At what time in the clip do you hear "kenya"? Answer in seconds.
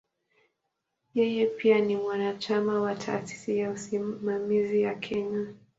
4.95-5.47